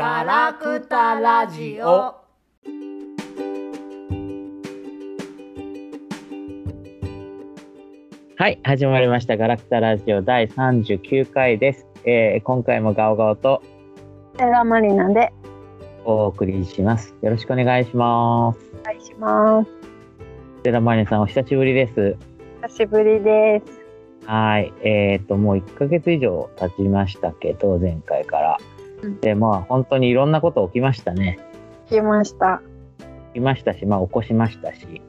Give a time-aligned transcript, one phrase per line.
[0.00, 2.14] ガラクタラジオ
[8.34, 9.36] はい、始まりました。
[9.36, 11.86] ガラクタラジオ第39回です。
[12.06, 13.62] えー今回もガオガオと
[14.38, 15.34] セラマリナで
[16.06, 17.14] お送りします。
[17.20, 18.58] よろしくお願いします。
[18.80, 19.70] お願いします。
[20.64, 22.16] セラマリネさん、お久しぶりです。
[22.62, 23.82] 久しぶりです。
[24.24, 28.58] はい、えっ、と、もう1ヶ月以上経ちましたけど、前回から。
[29.02, 31.38] うんで、まあ、本当にいろんなこと起きましたね。
[31.88, 32.62] 来ました。
[33.32, 35.02] 起きましたし、まあ、起こしましたし。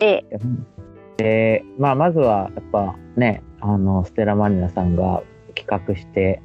[0.00, 0.24] え
[1.16, 5.22] で、まあ、まずは、やっぱね、あの、ステラマリナさんが
[5.54, 6.40] 企画して、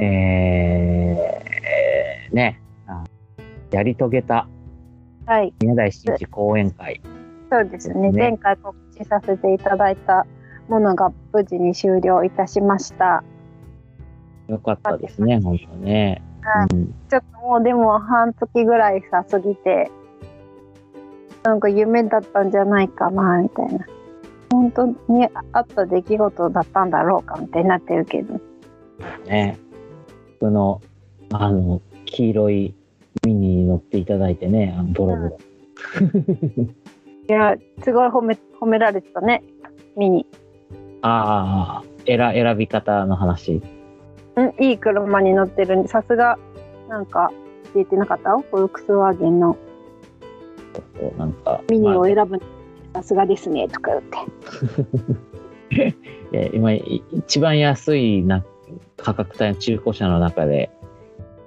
[0.00, 3.04] えー、ね、あ
[3.70, 4.46] やり遂げた
[5.28, 7.02] はい、宮台真司講演会。
[7.50, 8.10] そうですね。
[8.10, 10.26] ね前回告知させていただいた
[10.68, 13.22] ものが無事に終了いたしました。
[14.48, 16.22] よかったですね、本当ね。
[16.48, 19.90] はいうん、ちょっともうでも半月ぐらいさ過ぎて、
[21.42, 23.86] なんか夢だったんじゃないかなみたいな。
[24.50, 28.40] 本当にあった出来事だったんだろうかみたいになってるけど。
[29.26, 29.58] ね。
[30.40, 30.80] この、
[31.32, 32.74] あの、黄色い
[33.26, 35.38] ミニに乗っていただいてね、あのボロボロ。
[37.28, 39.42] いや、すごい褒め褒められてたね。
[39.96, 40.26] ミニ。
[41.02, 43.60] ああ、選選び方の話。
[44.38, 46.38] うん、いい車に乗ってるんで、さすが、
[46.88, 47.32] なんか、
[47.74, 48.30] 言ってなかった？
[48.38, 49.56] フォルクスワーゲンの
[51.18, 52.40] なんか、ミニをまあ選ぶ、
[52.94, 54.02] さすがですね、とか言っ
[55.70, 55.94] て。
[56.32, 58.44] いや今、い一番安いな
[58.96, 60.70] 価格帯の中古車の中で、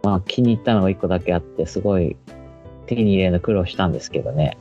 [0.04, 2.18] まあ、気に入ったのが一個だけあって、すごい
[2.88, 4.58] 手に入れるの苦労したんですけどね。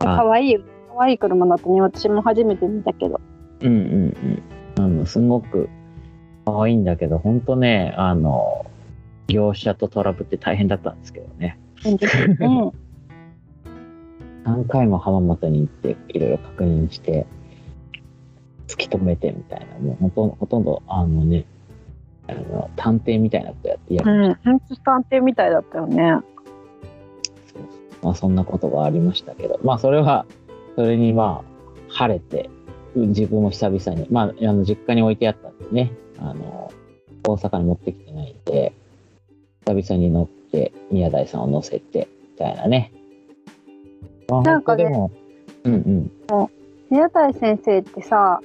[0.00, 1.80] あかわいい、かわいい車だったね。
[1.80, 3.20] 私も初めて見たけど。
[3.60, 4.82] うんうんうん。
[4.84, 5.68] あの、すごく
[6.44, 8.66] 可愛いんだけど、本当ね、あの、
[9.28, 11.58] 業者とトラブって大変だったんですけどね。
[14.44, 17.26] 何回も浜松に行って、いろいろ確認して、
[18.66, 21.44] 突き止めてみたいな、もうほとんど、ほとんど、あのね、
[22.26, 24.12] あの、探偵みたいなことやってやる。
[24.12, 26.18] うん、本当探偵みたいだったよね。
[27.52, 27.62] そう
[28.02, 30.26] まあ、そんなことがありましたけど、まあ、それは、
[30.74, 31.52] それにまあ、
[31.88, 32.50] 晴れて、
[32.94, 36.72] 自分も久々に、まあ、あの、実家に置いてあったんでね、あの、
[37.26, 38.72] 大阪に持ってきてないんで、
[39.66, 42.92] 久々に乗って、宮台さんを乗せて、みたいなね。
[44.28, 44.84] まあ、なんかね
[45.64, 46.10] うんうん。
[46.90, 48.40] 宮台先生ってさ、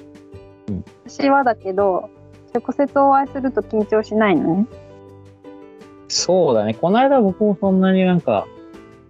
[0.67, 2.09] うん私はだけど、
[2.53, 4.67] 直接お会いすると緊張しないのね？
[6.09, 6.73] そうだね。
[6.73, 8.45] この間僕もそんなになんか、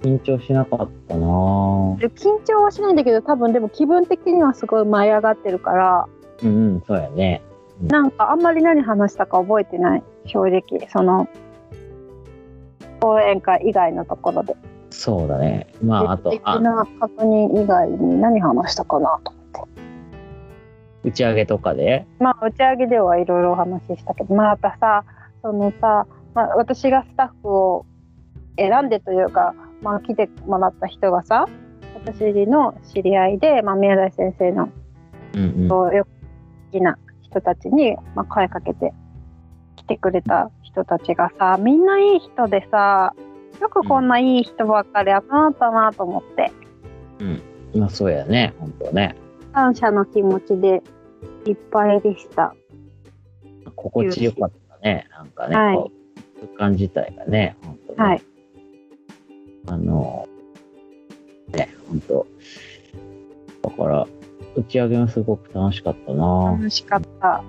[0.04, 6.08] 緊張しなかったな緊張はしないんだけど、多分でも気分的にはすごい舞い上がってるから、
[6.44, 7.42] うんうん、そうやね。
[7.82, 10.62] なんかあんまり何話したか覚えてない、正直。
[10.90, 11.28] その、
[13.00, 14.56] 講演会以外のところで。
[14.90, 15.68] そうだね。
[15.84, 16.42] まあ、あと、確
[17.22, 19.88] 認以外に何話したかなと思って。
[21.04, 25.06] 打ち上げとかで、まあ打ち上げではいろいろお話ししたけどまたさ
[25.42, 27.86] そのさ、まあ、私がスタッフを
[28.58, 31.48] 選んでというか、まあ、来てもらった人がさ
[32.06, 34.70] 私の知り合いで、まあ、宮台先生の
[35.34, 35.96] うんうん。
[35.96, 36.14] よく好
[36.72, 36.98] きな
[37.30, 38.94] 人たちに、まあ、声かけて
[39.76, 43.14] 来てくれた人たちがさみんないい人でさ
[43.62, 46.52] よくこんないい人ばっかり集まったなと思って
[47.78, 48.54] まあ、そうやね。
[48.60, 49.16] 本当ね。
[49.54, 50.82] 感謝の気持ちで
[51.46, 52.56] いっぱいでした。
[53.76, 55.08] 心地よかったね。
[55.12, 55.92] なんかね、はいこ
[56.44, 58.22] う空間自体がね、本当ねはい、
[59.70, 60.28] あの、
[61.48, 62.28] ね、本当
[63.64, 64.08] だから、
[64.58, 66.52] 打ち上げもすごく楽しかったな。
[66.58, 67.44] 楽しかった。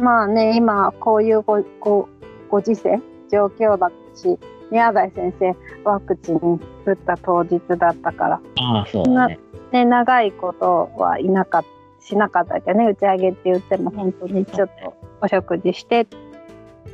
[0.00, 2.08] まあね、今こういうごご
[2.48, 3.00] ご時世
[3.30, 4.38] 状況だし、
[4.70, 5.54] 宮台先生
[5.84, 9.38] ワクチン打った当日だったから、ああ、そうだね。
[9.72, 11.64] ね、長いことはいなか
[12.00, 16.16] しなかったけどね、打ち上げって言っても本当にちょっとお食事して、つ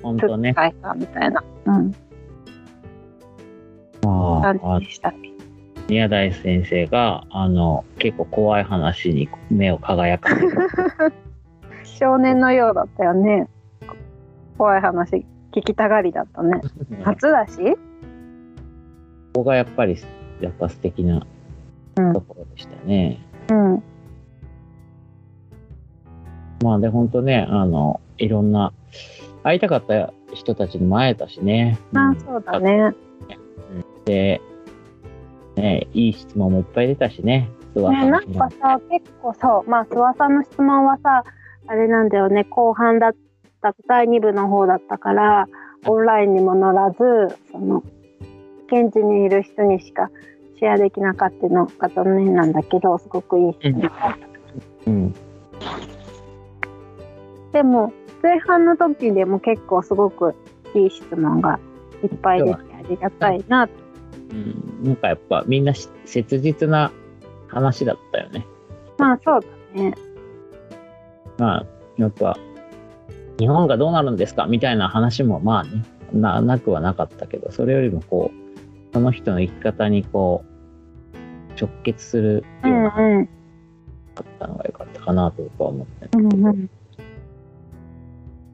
[0.03, 0.54] 本当ね。
[0.54, 1.94] 会かみたいな、うん、
[4.03, 5.29] まあ、あ感じでしたね。
[5.91, 10.51] 宮台先生が、あの、結構怖い話に目を輝かせる。
[11.83, 13.48] 少年のようだったよね。
[14.57, 16.60] 怖い話聞きたがりだったね。
[17.03, 17.57] 初だし、
[19.34, 19.97] ここがやっぱり、
[20.41, 21.27] やっぱ素敵な
[21.97, 23.19] うんところでしたね。
[23.51, 23.83] うん、
[26.63, 28.72] まあで、本当ね、あの、いろんな、
[29.42, 31.78] 会いたかった人たちにも会えたしね。
[31.95, 32.95] あんそうだね。
[34.04, 34.41] で、
[35.57, 37.51] ね、いい質問もいっぱい出たしね。
[37.75, 41.25] ね、んなんかさ結構そうまあ諏訪さんの質問はさ
[41.69, 43.15] あれなんだよね後半だっ
[43.63, 45.47] た第2部の方だったから
[45.87, 46.97] オンラインにも乗らず
[47.53, 47.85] その
[48.67, 50.11] 現地にいる人にしか
[50.59, 54.19] シェアできなかったのが残念なんだけどすごくいい質問だった。
[54.87, 55.15] うん。
[57.53, 57.93] でも
[58.23, 60.35] 前半の時でも結構すごく
[60.75, 61.59] いい質問が
[62.03, 63.90] いっぱい出てありがたいなと。
[64.30, 66.92] うん、なんかやっぱみんなし切実な
[67.48, 68.47] 話だったよね。
[68.98, 69.94] まあそうだね。
[71.38, 71.66] まあ、
[71.97, 72.36] やっぱ、
[73.38, 80.50] 日本がどうなるんですかみたいな話もまあね、ななくはなかったけど、それよりもこう、その人の生き方にこう、
[81.60, 83.41] 直結するうようなんうん。
[84.15, 86.09] かったのが良かったかなと僕は思って。
[86.16, 86.71] うんうん、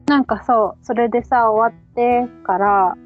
[0.07, 2.97] なんかそうそれでさ終わってから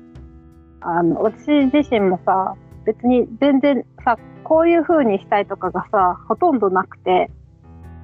[0.81, 2.55] あの私自身もさ
[2.85, 7.31] 別に全然さこういう風にしたいとかがさほとんどなくて。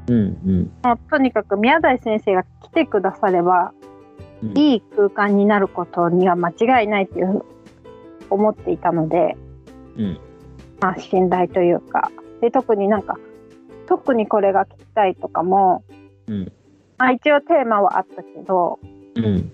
[0.09, 0.17] うん
[0.85, 0.99] うん。
[1.09, 3.73] とにかく宮台先生が来てくだされば
[4.41, 4.57] うん。
[4.57, 7.43] いい空間になることには間違いないっていう
[8.29, 9.35] 思っていたので、
[9.97, 10.19] うん。
[10.79, 12.11] まあ、信頼というか。
[12.39, 13.17] で特になんか
[13.87, 15.83] 特にこれが聞きたいとかも、
[16.27, 16.51] うん。
[16.97, 18.79] まあ、一応テーマはあったけど
[19.15, 19.51] うん。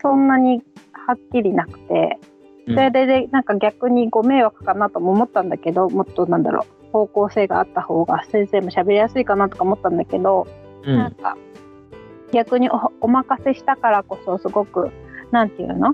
[0.00, 0.62] そんなに
[0.92, 2.18] はっきりなくて。
[2.22, 2.29] うん
[2.74, 10.46] それででなんか逆にご迷惑かなとも思ったんだけどもっとなんだろう方向性があった方が先生も喋りやすいかなとか思ったんだけど、
[10.84, 10.96] うん。
[10.96, 11.36] なんか
[12.32, 14.90] 逆におお任せしたからこそすごく
[15.30, 15.92] なんていうの？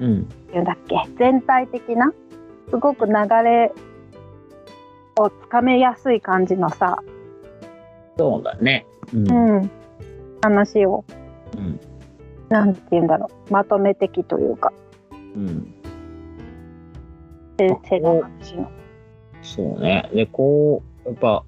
[0.00, 0.28] うん。
[0.52, 0.96] 言うんだっけ？
[1.18, 2.12] 全体的な
[2.70, 3.12] すごく流
[3.44, 3.72] れ
[5.18, 6.98] をつかめやすい感じのさ、
[8.16, 8.86] そうだね。
[9.12, 9.58] うん。
[9.58, 9.70] うん、
[10.42, 11.04] 話を
[11.56, 11.80] うん。
[12.48, 14.72] なんて言うんだろうまとめ的というか。
[15.12, 15.73] うん
[17.58, 18.70] 先生の話の。
[19.42, 20.10] そうね。
[20.12, 21.44] で、こう、やっぱ、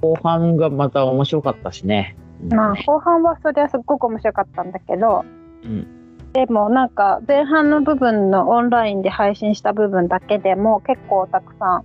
[0.00, 2.16] 後半がまた面白かったしね。
[2.42, 5.24] うんまあ後半はそれはすっごく面白かったんだけど
[5.64, 5.94] うん
[6.32, 11.84] でもなんか前半の部分のオンラインで配信した部分だけでも結構たくさん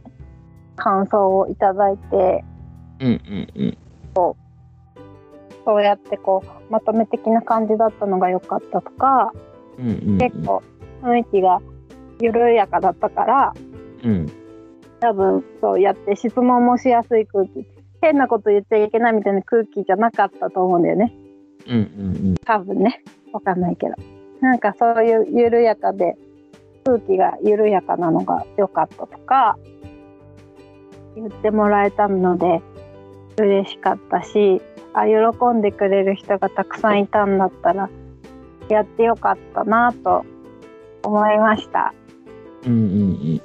[0.76, 2.44] 感想をいただいて
[3.00, 3.78] うんうんうん。
[5.66, 9.32] そうやってこうまとめ的な感じだったのが良かったとか
[9.78, 10.18] うんうんうん。
[10.18, 10.62] 結構
[11.02, 11.62] 雰囲気が
[12.20, 13.54] 緩やかだったから
[14.04, 14.32] うん。
[15.00, 17.26] 多分そうやって質問もしやすい。
[17.26, 17.66] 空気
[18.02, 21.14] 変なこと言っちゃいけないみたいな空気じゃなかったと思うんだよね。
[21.68, 21.80] うんう
[22.32, 22.36] ん。
[22.46, 23.04] 多分ね。
[23.32, 23.96] わかんないけど。
[24.42, 26.18] なんかそういう緩やかで
[26.84, 29.58] 空気が緩やかなのが良かったとか
[31.16, 32.62] 言ってもらえたので
[33.38, 34.62] 嬉しかったし
[34.94, 37.90] あ喜んでくれる人がたくさんいたんだったら
[38.70, 40.26] やってよかったなと
[41.04, 41.94] 思いました。
[42.66, 42.72] うん。
[42.72, 43.42] うんうん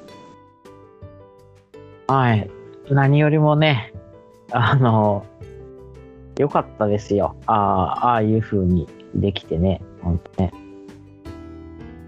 [2.06, 2.14] うん。
[2.14, 2.50] はい。
[2.90, 3.92] 何よりもね、
[4.50, 5.26] あの、
[6.38, 7.36] 良かったですよ。
[7.46, 9.82] ああ、ああいう風にできてね。
[10.02, 10.52] 本当ね。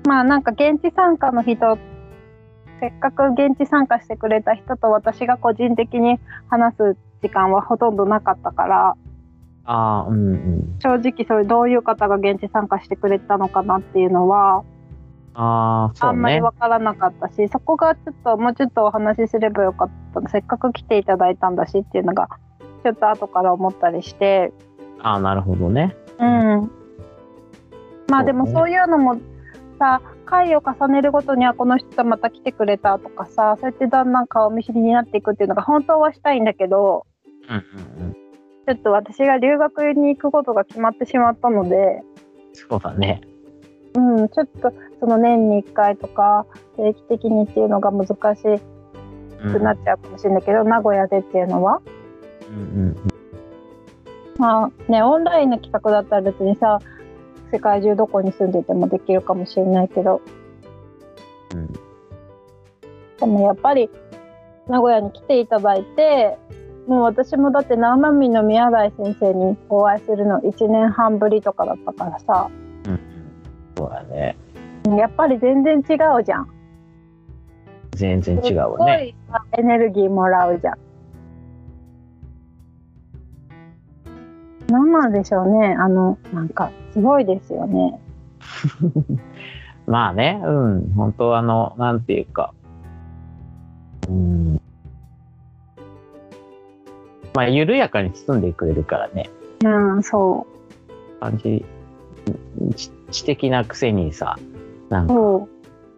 [0.07, 1.79] まあなんか現地参加の人
[2.81, 6.19] せっかく現地参加してくれた人と私が個人的に
[6.49, 8.97] 話す時間はほとんどなかったから
[9.65, 10.79] ああ、うんうん。
[10.81, 14.65] 正直それどういう方が現地参加してくれたのかなっていうのは
[15.35, 16.17] ああ、そうね。
[16.17, 22.29] あんまり分からなかったしそこがちょっともうちょっとお話しすればよかったせっかく来ていただいたんだしっていうのが
[22.85, 24.53] ちょっと後から思ったりして
[25.01, 25.97] ああ、なるほどね。
[26.19, 26.71] うん
[28.09, 29.21] まあでもそうねそういうのも
[29.79, 37.07] さ回を重ねるごとにはこの人がまた来てくれたとかさそうやってだんだん顔見知りになっていくっていうのが本当はしたいんだけど
[37.49, 38.13] うんうんうん。
[38.13, 42.03] ちょっと私が留学に行くことが決まってしまったので、
[42.53, 43.21] そうだね。
[43.95, 48.07] うん、ちょっとその年に1回とか定期的にっていうのが難
[48.37, 48.63] し
[49.43, 51.81] うんくなっちゃうかもしれないけど、名古屋でっていうのは？
[52.49, 52.97] うんうん
[54.39, 56.79] まあねオンラインの企画だったら別にさ
[57.53, 60.21] 世界中どこに住んでてもできるかもしれないけど。
[61.55, 61.73] うん。
[63.19, 63.91] でもやっぱり
[64.69, 66.39] 名古屋に来ていただいて
[66.87, 72.51] もう私もだってナウマミの宮台先生にお会いするの1年半ぶりとかだったからさ。
[72.87, 73.01] うんうん。
[73.81, 74.37] そうだね。
[74.99, 76.49] やっぱり全然違うじゃん。
[77.93, 78.65] 全然違うね。
[78.77, 80.79] ごいさエネルギーもらうじゃん。
[84.69, 88.01] 何なんでしょうねあのなんかすごいですよね。
[89.87, 92.53] まあね、うん、本当あの、なんていうか、
[94.09, 94.61] うん。
[97.35, 99.31] まあ、緩やかに包んでくれるからね、
[99.65, 99.69] う
[99.99, 100.47] んそ
[101.21, 101.65] 感じ、
[103.11, 104.39] 知知的なくせにさ、
[104.89, 105.49] なんうか、そ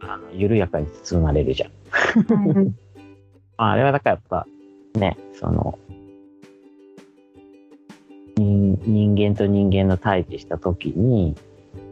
[0.01, 1.71] あの緩やかに包まれるじゃん。
[3.57, 4.47] あ、あれはだからやっぱ、
[4.99, 5.79] ね、その、
[8.37, 11.37] 人人間と人間の対峙した時に、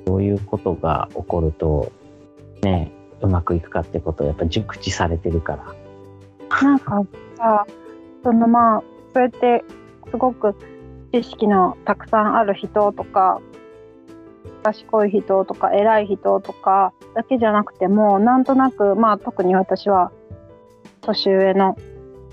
[0.06, 1.92] そういうことが起こると、
[2.62, 5.74] ね、うまくいくかってことをやっぱ熟知されてるから。
[6.62, 7.04] なんか
[7.36, 7.66] さ
[8.24, 8.82] そのまあ
[9.14, 9.64] そうやって
[10.10, 10.54] すごく
[11.12, 13.40] 知識のたくさんある人とか
[14.60, 20.12] 賢い人とか偉い人とかだけじゃなくてもなんとなくまあ特に私は
[21.00, 21.76] 年上の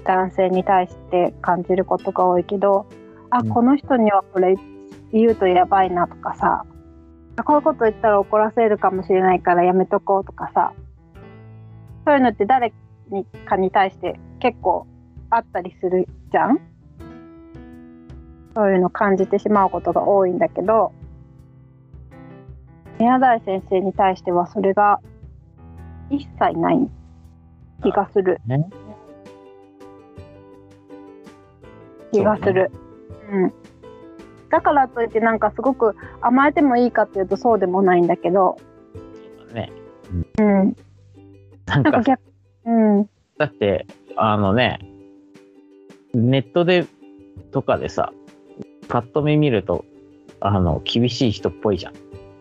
[0.03, 2.85] 男性に対して感じることが多いけど
[3.29, 3.49] あうん。
[3.49, 4.55] この人にはこれ
[5.11, 6.65] 言うとやばいなとかさ
[7.37, 10.73] あこういうこと言ったら怒らせるかもしれないからやめとこうとかさ
[12.05, 12.73] そういうのって誰
[13.09, 14.87] にかに対して結構
[15.29, 16.59] あったりするじゃん？
[18.55, 20.93] そういうの感じてしまうことが多いんだけど
[22.99, 24.99] 宮台先生に対してはそれが
[26.09, 26.89] 一切ない
[27.83, 28.39] 気がする。
[28.45, 28.69] ね。
[32.11, 32.71] 気がする。
[33.31, 33.53] う,、ん。
[34.49, 38.57] だからといってなんかすごく甘えてもいいかっていうとそうでもないんだけど。
[39.53, 39.71] ね。
[40.39, 40.75] うん。
[41.65, 42.21] なんかなんか逆
[42.65, 43.09] うん。
[43.37, 43.85] だって、
[44.15, 44.79] あのね、
[46.13, 46.85] ネットで、
[47.51, 48.11] とかでさ、
[48.87, 49.85] パッと見見ると、
[50.39, 51.93] あの、厳しい人っぽいじゃん。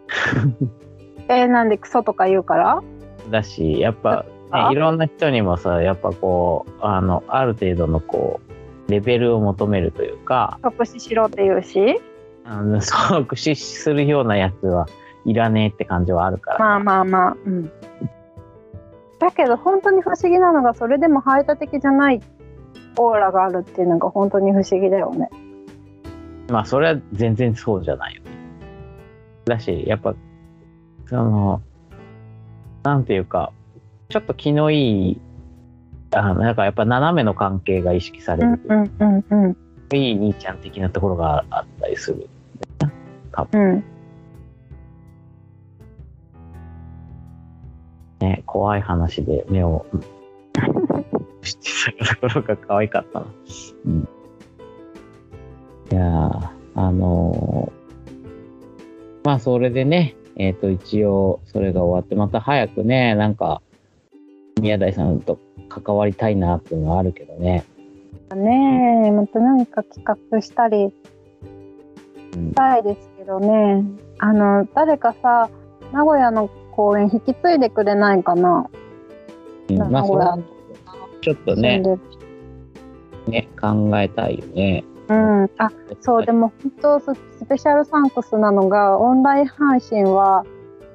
[1.29, 2.83] えーなんでクソとか言うから？
[3.31, 4.69] だし、やっぱ、あ。
[4.69, 8.41] ね、いろんな人にもさ、やっぱこう、あの、ある程度のこ
[8.89, 12.01] う、レベルを求めるというか、即死しろって言うし？
[12.45, 14.87] あの、 そう、駆使するようなやつは
[15.25, 16.59] いらねえって感じはあるから。
[16.61, 17.71] まあまあまあうん。
[19.19, 22.21] だけど本当に不思議なのがそれでも排他的じゃない
[22.99, 25.31] オーラがあるっていうのが本当に不思議だよね。
[26.51, 28.23] まあ、それは全然そうじゃないよ。
[28.23, 28.26] ね。
[29.47, 30.15] だし、やっぱ、
[31.07, 31.63] その、
[32.83, 33.53] なんていうか、
[34.09, 35.21] ちょっと気のいい、
[36.13, 39.57] あの、なんかやっぱ斜めの関係が意識される、うんうんうんうん
[39.93, 42.29] いい兄ちゃん的なところがあったりする。
[43.53, 43.85] うん
[48.19, 49.87] ね、怖い話で目を、
[51.43, 53.27] してたところが可愛かったな。
[53.85, 54.09] うん。
[55.93, 57.86] いやー、あのー
[59.27, 63.61] まあそれでね、えっ、と一応それが終わって、また早くね、なんか、
[64.61, 67.65] 宮台さんと関わりたいなっていうのはあるけどね。
[68.37, 70.93] ねえまた何か企画したり
[72.37, 72.51] うん。
[72.51, 73.83] したいですけどね。
[74.19, 75.51] あの誰かさ
[75.93, 78.71] 名古屋の公演引き継いでくれないかな。
[79.71, 80.39] うんまあ
[81.21, 81.83] ちょっとね、
[83.27, 84.85] ね、考えたいよね。
[85.09, 85.71] うんあ
[86.01, 90.45] そうでも本当ススペシャルサンクスなのがオンライン配信は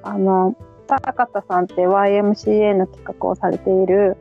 [0.02, 0.54] あの
[0.88, 4.16] 坂田さんって YMCA の企画をされている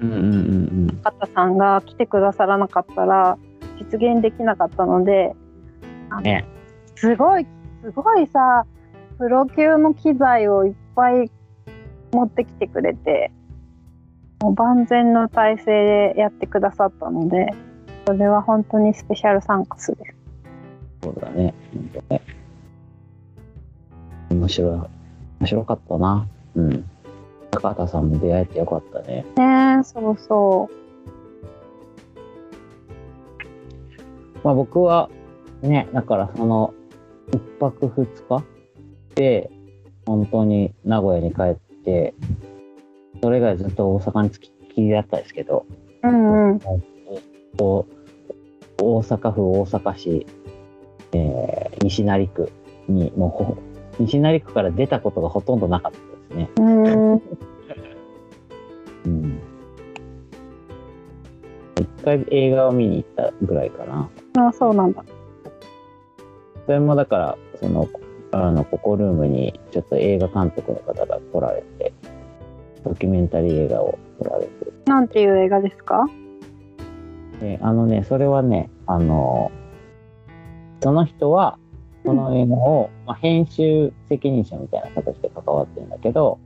[0.00, 3.38] うんうんうん坂田さんが来てくださらなかったら
[3.78, 5.34] 実現できなかったので
[6.10, 6.24] あのうん。
[6.24, 6.44] ね。
[6.96, 7.46] すごい
[7.82, 8.66] すごいさ
[9.18, 11.30] プロ級の機材をいっぱい
[12.12, 13.30] 持ってきてくれて
[14.40, 17.46] もう万全の体制でやってくださったので
[18.06, 20.14] それは本当にスペシャルサンクスです。
[21.02, 21.52] そうだね。
[21.72, 22.20] 本当ね
[24.30, 24.70] 面白い。
[25.40, 26.28] 面白かったな。
[26.54, 26.90] うん。
[27.50, 29.24] 高畑さんも出会えてよかったね。
[29.36, 30.70] ねえそうそ
[34.44, 35.10] まあ僕は
[35.62, 36.74] ね、だからその、
[37.32, 38.44] 一泊二日
[39.16, 39.50] で、
[40.06, 42.14] 本当に名古屋に帰って、
[43.20, 45.66] それ以外ずっと大阪につきっきりだったんですけど、
[46.04, 46.60] ううんうん
[48.78, 50.26] 大阪府大阪市、
[51.12, 52.50] えー西成区
[52.88, 53.56] にもうほ
[54.00, 56.50] 西成区から出たことがほとんどなかったですね。
[56.56, 57.12] うん。
[59.04, 59.40] うん、
[61.78, 64.08] 一回映画を見に行ったぐらいかな。
[64.48, 65.04] あそうなんだ。
[66.66, 67.88] それもだからその
[68.32, 71.92] あのココルームにちょっと映画監督の方が来られて
[72.84, 74.50] ドキュメンタリー映画を撮られて。
[74.86, 76.04] なんていう映画ですか？
[77.40, 79.50] であのねそれはねあの
[80.82, 81.58] その人は
[82.04, 86.38] この映画を、まあ、編集責任者みたいな形で関わってるんだけど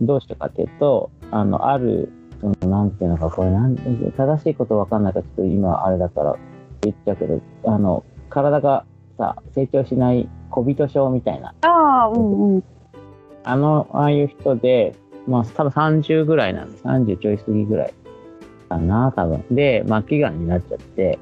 [0.00, 6.36] どうしてかっていうとあのあるそのなんていうのかこれなん正しいことわかんないからちょっと今あれだから
[6.82, 8.84] 言っちゃうけどあの体が
[9.16, 11.54] さ成長しない小人症みたいな。
[11.62, 12.64] ああうんうん。
[13.44, 14.94] あのああいう人で
[15.26, 17.94] まあ多分30ぐらいなんで30ちょい過ぎぐらい
[18.68, 19.44] かな多分。
[19.50, 21.18] で末期がんになっちゃって。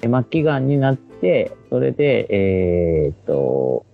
[0.00, 3.84] で末期がんになってそれでえーっと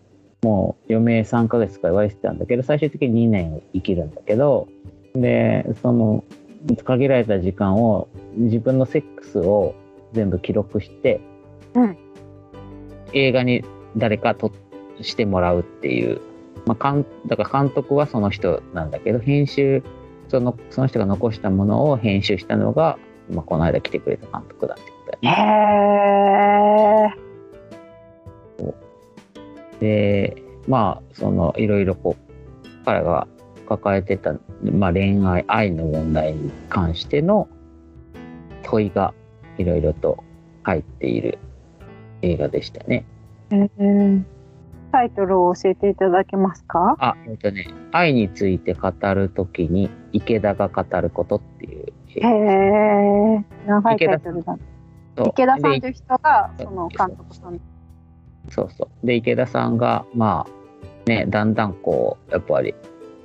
[0.42, 4.68] もう余命3ヶ月とか言われてたんだけど最終的に2年生きるんだけど
[5.14, 6.22] でその
[6.84, 9.74] 限られた時間を自分のセックスを
[10.12, 11.20] 全部記録して、
[11.74, 11.98] うん
[13.14, 13.64] 映画に
[13.96, 14.52] 誰か撮
[15.00, 16.20] してもらうっていう。
[16.66, 19.82] まあ、監だから監督はその人なんだけど編集
[20.34, 22.98] そのその人が残したものを編集したのが、
[23.30, 27.16] まあ、この間来てくれた監督だってことだよね。
[29.78, 32.24] でまあそのいろいろこう
[32.84, 33.28] 彼が
[33.68, 37.48] 抱えてた、まあ、恋愛愛の問題に関しての
[38.64, 39.14] 問いが
[39.58, 40.24] いろいろと
[40.64, 41.38] 入っている
[42.22, 43.04] 映画でしたね。
[43.52, 44.26] うん
[44.94, 46.94] タイトルを教えていただけますか？
[47.00, 53.44] あ、えっとね、愛について語るときに池田が語ることっていう映へ画え。
[53.66, 54.56] 長いタイトルだ。
[55.26, 57.60] 池田さんでという人がその監督さん。
[58.50, 59.06] そうそう。
[59.06, 62.72] で、池田さんが、まあ、ね、だんだんこう、やっぱり、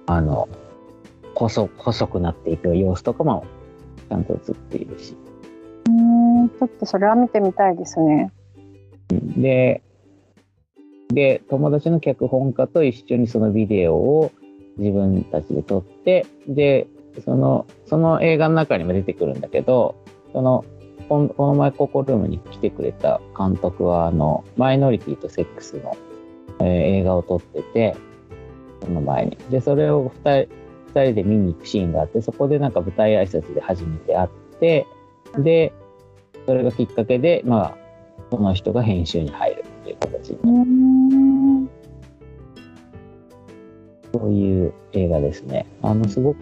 [0.07, 0.49] あの、
[1.35, 3.45] 細細くなっていく様子とかも
[4.09, 5.15] ちゃんと映っているし。
[5.87, 5.91] う
[6.45, 8.31] ん、ちょっとそれは見てみたいですね。
[9.37, 9.83] で、
[11.09, 14.31] で、友達の脚本家と一緒にそのビデオを
[14.77, 16.87] 自分たちで撮って、で、
[17.25, 19.95] その、その映画の中にも出てくるんだけど、
[20.33, 20.65] その、
[21.07, 25.97] こんこの前ココルームに来てくれた監督は、あの、マイノリティとセックスの、
[26.59, 26.65] えー
[26.99, 27.95] 映画を撮ってて、
[28.83, 29.37] その前に。
[29.49, 30.53] で、それを二人、
[30.93, 34.85] 二人で見に行くシーンがあって、そこでなんか舞台挨拶で初めて会って、
[35.39, 35.73] で、
[36.45, 37.77] それがきっかけで、まあ、
[38.29, 40.98] その人が編集に入るっていう形になる
[44.13, 45.65] そういう映画ですね。
[45.81, 46.39] あの、すごく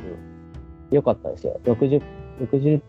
[0.91, 1.59] 良かったですよ。
[1.65, 2.01] 60、
[2.51, 2.81] 60、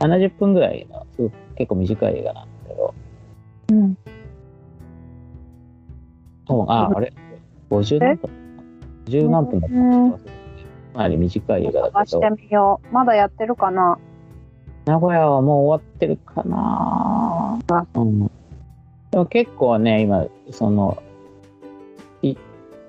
[0.00, 2.94] 70分ぐらいの、すごく結構短い映画なんだけど、
[3.70, 3.96] うん。
[6.46, 7.12] 多分、あ、あれ
[7.70, 8.30] ?50 何分
[9.06, 10.18] ?10 何分だった
[10.96, 12.94] かなり短い映画だけど探して、みよう。
[12.94, 13.98] まだやってるかな？
[14.86, 17.58] 名古屋はもう終わってるかな
[17.94, 18.30] うん。
[19.10, 21.02] でも結構ね、今、その、
[22.22, 22.36] い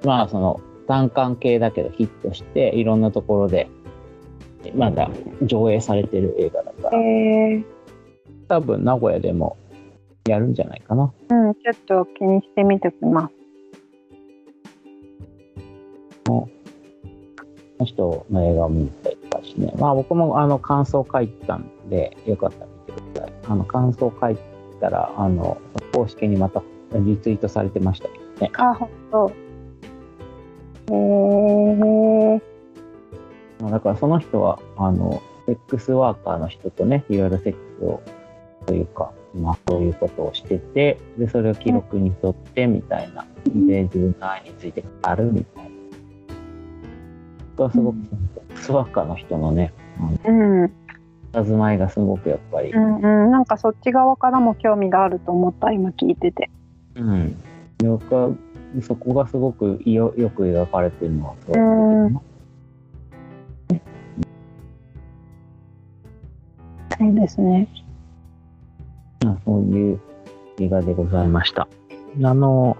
[0.04, 3.70] まあその単館系だけどヒットして、いろんなところで、
[4.76, 5.10] まだ
[5.44, 7.04] 上映されてる映画だから、へ
[7.54, 7.64] え。
[8.48, 9.58] 多分名古屋でも
[10.28, 11.14] やるんじゃないかな。
[11.30, 13.34] うん、ちょっと気にしてみておきます。
[16.28, 16.50] こ
[17.80, 19.74] の人の映画を見たりとかしてね。
[19.78, 23.34] まあ僕もあの感想書いたんで、よかったら見てください。
[23.48, 24.38] あの感想書い
[24.80, 25.58] たら、あの、
[25.94, 28.52] 公式にまたリツイートされてましたけどね。
[28.58, 29.45] あ、ほんと。
[30.92, 32.42] へ
[33.70, 38.02] だからその人は、あの、セックスワーカーの人とね、いろいろセックスを、
[38.66, 43.26] というか、まあそういうことをしてて、で、それを記録にとってみたいな。
[43.46, 45.70] で、自分の愛について語るみたいな。
[47.58, 48.10] 僕はすごく、セ
[48.54, 49.74] ックスワーカーの人のね、
[50.26, 50.64] うん。
[50.64, 50.72] うん
[51.36, 53.02] 佇まいがすごくやっぱり、うん。
[53.32, 56.50] なんかそっち側からも興味があると思った、今聞いてて。
[56.96, 57.36] うん。
[57.78, 58.30] で僕は
[58.82, 62.22] そこがすごくよよく描かれてるのはすごくうん
[66.98, 67.68] そうですね。
[69.24, 70.00] まあそういう
[70.60, 71.68] 映画でございました。
[72.24, 72.78] あの、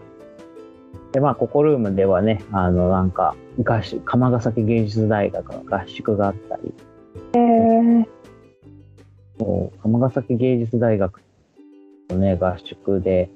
[1.12, 6.74] で、まあ、ココルームではね、あの、なんか、合宿、釜ヶ崎芸術大学の合宿があったり、
[7.34, 8.08] へえ。
[9.38, 11.22] こう釜ヶ崎芸術大学
[12.10, 13.30] のね、合宿で、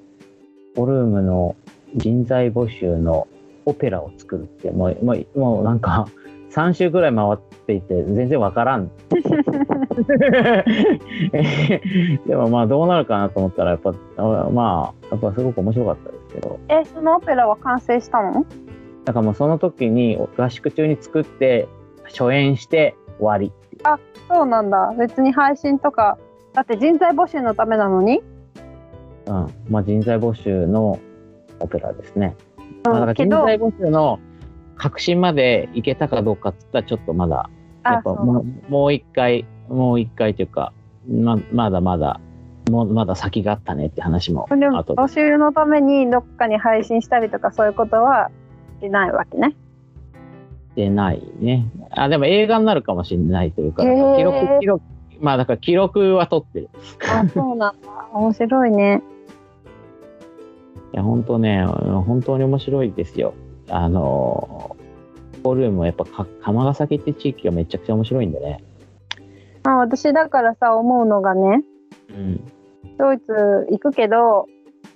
[0.74, 1.56] ココルームの
[1.96, 3.26] 人材募集の
[3.66, 6.06] オペラを作るって、もう、もう、もうなんか、
[6.50, 8.90] 3週ぐらい回っていて、全然わからん。
[12.26, 18.44] でもまあ、どうなるかなと思ったら、やっぱ、あまあ、やっぱすごく面白かったですけど、え、そのオペラは完成したの？
[19.04, 21.68] だからもうその時に合宿中に作って、
[22.04, 23.82] 初演して終わりっていう。
[24.28, 24.92] そうなんだ。
[24.98, 26.18] 別に配信とか、
[26.52, 28.22] だって人材募集のためなのに？
[29.26, 29.46] うん。
[29.68, 30.98] まあ人材募集の
[31.60, 32.36] オペラですね。
[32.84, 34.18] まあ、だから人材募集の
[34.76, 37.50] 確信までいけたかどうかって言ったらちょっとまだ、
[37.84, 40.72] やっぱもうもう一回、もう一回というか、
[41.08, 42.20] ままだまだ、
[42.70, 48.30] もうまだ先があったねって話もで募集のためにどっかに配信したりとかそういうことは
[48.80, 49.54] しないわけね。
[50.70, 51.66] してないね。
[51.90, 54.84] あ、でも映画になるかもしれないというか、記録、記録、
[55.20, 56.70] まあだから記録は取ってる。
[57.12, 57.88] あ、そうなんだ。
[58.12, 59.02] 面白いね。
[60.92, 63.34] いや、本当ね、本当に面白いですよ。
[63.68, 64.76] あの、
[65.42, 68.62] ホールームもやっぱか、釜ヶ崎って地域がめちゃくちゃ面白いんでね。
[69.62, 71.62] まあ私だからさ思うのがね、
[72.10, 72.40] うん。
[72.98, 74.46] ドイツ行くけど、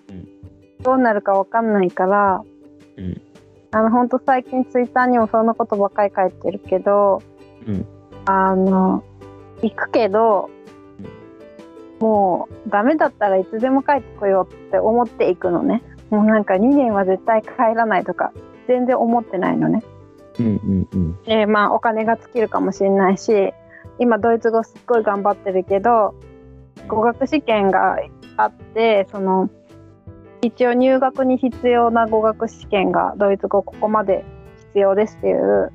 [0.08, 0.28] うん
[0.82, 2.42] どうなるかわかんないから、
[2.98, 3.20] うん
[3.70, 7.22] あの本当最近ツイッターにもそんなことばっかり書いてるけど、
[7.66, 7.86] うん
[8.26, 9.02] あの
[9.62, 10.50] 行くけど、
[12.04, 18.30] もうダメだったらいつでも帰ってこようって思っていくのねもうなんか2年は絶対帰らないとか
[18.68, 19.82] 全然思ってないのね。
[20.38, 21.22] うんうんうん。
[21.22, 23.54] でまあお金が尽きるかもしれないし
[23.98, 26.14] 今ドイツ語すっごい頑張ってるけど
[26.88, 27.96] 語学試験が
[28.36, 29.48] あってその
[30.42, 34.26] 一応入学に必要な語学試験がドイツ語ここまで
[34.72, 35.72] 必要ですっていう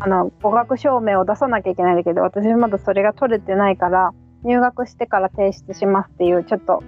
[0.00, 4.12] あの語学証明を出さなきゃいけないんだけど私まだそれが取れてないから
[4.46, 6.82] 入学してから提出しますっていうちょっと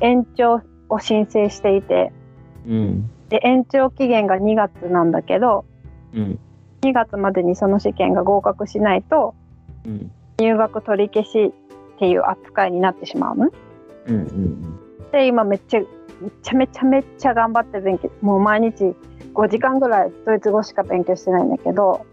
[0.00, 2.12] 延長を申請していて
[2.66, 3.10] うん。
[3.28, 5.64] で延長期限が2月なんだけど
[6.14, 6.38] うん。
[6.82, 9.34] 2月までにその試験が合格しないと
[9.84, 10.10] うん。
[10.38, 11.52] 入学取り消し
[11.96, 13.50] っていう扱いになってしまうの？
[14.06, 14.78] うんうん
[15.12, 15.86] で今めっちゃめ
[16.42, 18.94] ちゃめちゃめっちゃ頑張って勉強もう毎日
[19.34, 22.06] 5時間ぐらいドイツ語しか勉強してないんだけど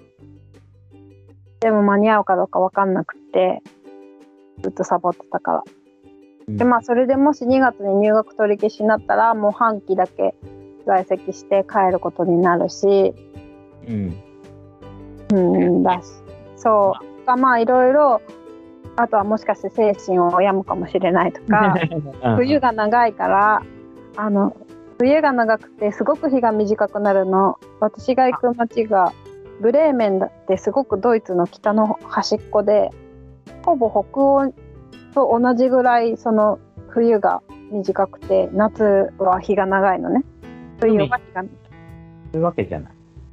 [1.60, 3.62] でも間に合うかどうか分かんなくって
[4.62, 5.64] ずっとサボってたから。
[6.48, 6.58] うん。
[6.58, 10.36] でまあそれでもし2月に入学取り消しになったらもう半期だけ
[10.86, 13.14] 在籍して帰ることになるし
[13.88, 14.16] うん。
[15.34, 16.08] うんだし
[16.56, 18.22] そうがまあいろいろ
[18.96, 21.76] あとはもしかして精神を病むかもしれないとか
[22.38, 23.62] 冬が長いから
[24.16, 24.56] あの
[24.98, 29.14] 冬が長くてすごく日が短くなるの私が行く町が
[29.62, 32.90] ブレーメンだってすごくドイツの北の端っこで
[33.64, 34.54] ほぼ北欧
[35.14, 40.24] と同じぐらいその冬が短くて夏は日が長いのね。
[40.80, 41.48] 冬は日がそ
[42.34, 42.92] ういうわけじゃない。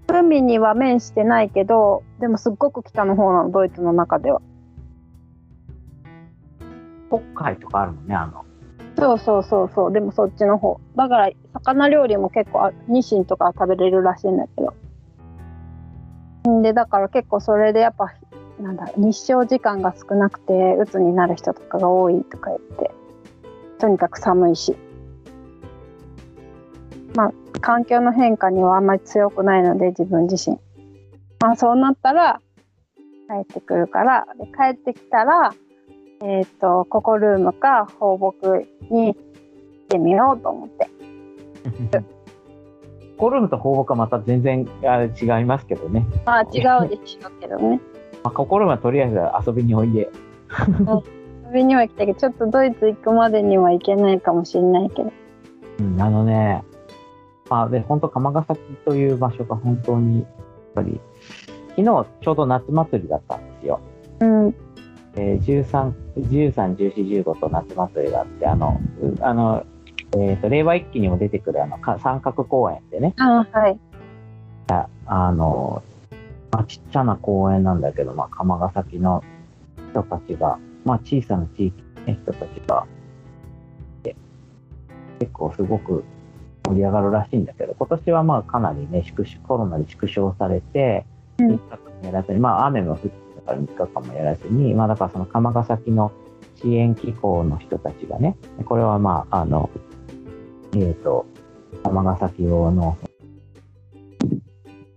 [0.08, 4.40] 海には面してないけどでもすっごく北の方なのドイツの中では。
[7.08, 8.44] 北海とかあるもんね、あの。
[8.98, 9.92] そうそうそうそう。
[9.92, 10.80] でもそっちの方。
[10.96, 14.74] だから魚料理も結構あニシンとかは食べれるらしいんだけど。
[16.50, 18.12] んでだから結構それでやっぱ
[18.60, 22.90] なんだ日照時間が少なくて鬱になる人とかが多いとか言って
[23.78, 24.76] とにかく寒いし。
[27.14, 30.58] まあ環境の変化にはあんまり強くないので自分自身。
[31.40, 32.40] まあそうなったら
[33.28, 35.54] 帰ってくるからで帰ってきたら
[36.22, 38.36] えっ、とココルームか放牧
[38.90, 39.14] に行っ
[39.88, 40.88] てみようと思って。
[43.16, 46.04] コルムと放牧はまた全然あれ違いますけどね。
[46.24, 47.80] まあ違うでしょうけどね
[48.24, 50.10] まあ、ココルムはとりあえず遊びにおいで。
[51.46, 55.12] 遊びには行きたいけどちょっとドイツ行くまでには行けないかもしれないけど
[55.78, 56.64] うん、あのね、
[57.50, 60.26] まあ、で、本当鎌ヶ崎という場所が本当に、やっ
[60.74, 61.00] ぱり、
[61.70, 63.80] 昨日ちょうど夏祭りだったんですよ。
[64.20, 64.54] うん
[65.16, 69.66] えー、13、13、14、15と夏祭りがあって、あの、うあの、
[70.16, 73.78] えっ、と、令和一期にも出てくるあの、か三角公園でね、あはい
[75.06, 75.82] あの、
[76.54, 79.24] まあ、ちっちゃな公園なんだけど、まあ、鎌ヶ崎の
[79.90, 82.86] 人たちが、まあ、小さな地域の人たちが、
[84.04, 84.14] で
[85.18, 86.04] 結構すごく
[86.64, 91.04] 盛り上がるらしいんだけど、今年はまあかなりね、縮小コロナで縮小されて、
[91.38, 91.46] うん。
[91.46, 96.12] 3日間もやらずに、まあ雨も降ってたから3日間もやらずに、まあだからその鎌ヶ崎の
[96.62, 99.70] 支援機構の人たちがね、これはまあ、あの、
[100.76, 101.26] えっ、と、
[101.82, 102.96] 鎌ヶ崎用の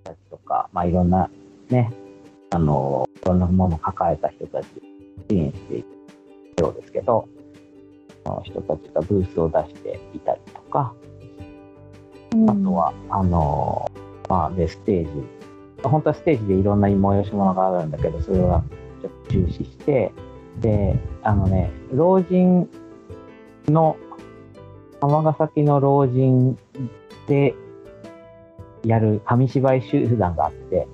[0.03, 1.31] たちとか、まあ、いろんな
[1.69, 1.91] ね、
[2.51, 4.69] あの、いろんなものを抱えた人たちを
[5.29, 5.85] 支援している
[6.59, 7.27] ようですけど、
[8.25, 10.93] その人たちがブースを出していたりとか、
[12.31, 13.89] あとは、あの、
[14.29, 15.11] まあ、で、ステージ、
[15.83, 18.63] 本当はステージでいろんな催し物があるんだけど、それは
[19.01, 20.11] ちょっと重視して、
[20.59, 22.69] で、あのね、老人
[23.67, 23.97] の、
[24.99, 26.57] 尼崎の老人
[27.27, 27.53] で
[28.83, 30.87] やる紙芝居集団があって、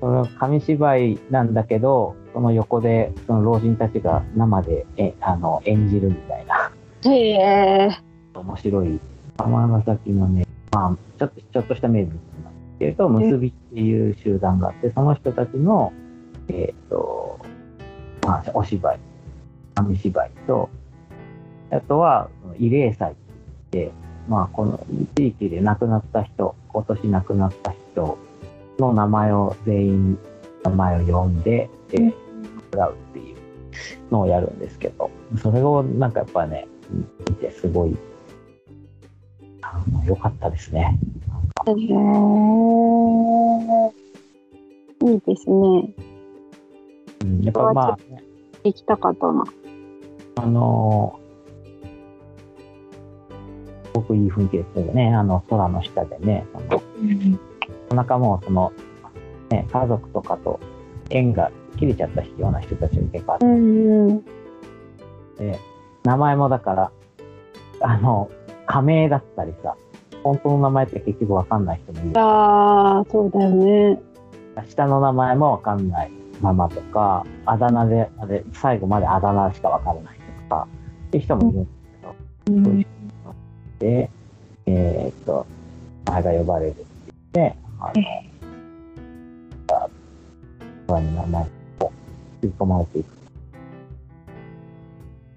[0.00, 6.72] それは紙芝居なんだけど、その横でその老人たちが生でえあの演じるみたいな、
[7.10, 7.98] へえ。
[8.34, 9.00] 面白い、
[9.38, 15.92] 尼崎のね、まあ、ちょっとちょっとした名物なんですけれど、結びっていう集団があって、その人たちの、
[16.48, 17.38] えっ、と、
[18.26, 18.98] まあ、お芝居、
[19.74, 20.68] 紙芝居と、
[21.70, 23.18] あとは、慰霊祭って
[23.72, 23.92] 言って、
[24.28, 24.84] まあ、この
[25.16, 28.18] 地域で亡くなった人、今年亡くなった人
[28.78, 30.18] の名前を全員、
[30.64, 32.06] 名前を呼んで、で、うん。
[32.08, 32.14] も
[32.72, 33.36] らうっていう
[34.10, 35.10] のをやるんですけど、
[35.40, 36.66] それをなんかやっぱね、
[37.28, 37.96] 見てすごい、
[39.62, 40.98] あの良かったですね。
[41.66, 41.74] へえ
[45.10, 45.94] いいですね。
[47.22, 48.22] うん、やっぱまあ、ね、
[48.64, 49.44] 行きたかったな。
[50.36, 51.18] あの
[53.84, 55.14] すごくいい雰囲気ですよね。
[55.14, 56.82] あの、空の下でね、その
[57.94, 58.72] お腹もその、
[59.50, 60.60] ね、家族とかと
[61.10, 64.22] 縁が切れちゃったような人たちが結構あっうんうん。
[64.22, 65.58] て、
[66.02, 66.92] 名前もだから、
[67.80, 68.30] あの、
[68.66, 69.76] 仮名だったりさ、
[70.22, 72.20] 本当の名前って結局わかんない人もいる。
[72.20, 74.00] ああ、そうだよね。
[74.68, 80.66] 下の名前もわかんないままとか、あだ名で、あれ最後まであだ名しかわからないとか、
[81.08, 82.88] っていう人もいるんですけど、そういう人
[83.78, 84.10] で、
[84.66, 85.46] えーっと、
[86.06, 86.84] 名前が呼ばれるって
[87.34, 87.92] 言って、あ
[90.88, 91.42] の、に名前
[91.80, 91.92] を
[92.42, 93.14] 吸い込まれていく。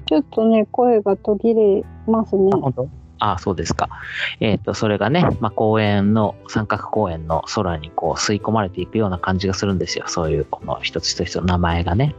[0.06, 2.52] ちょっとね、声が途切れますね。
[2.64, 2.72] あ、
[3.20, 3.90] ああ、そうですか。
[4.40, 10.06] えっ、と、それがね、まあ、公園の、三角公園の空にこう吸い込まれていくような感じがするんですよ。
[10.08, 12.16] そういう、この一つ一つの名前がね。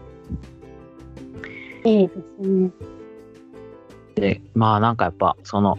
[1.85, 2.71] いいですね。
[4.17, 5.79] で、まあなんかやっぱ、その、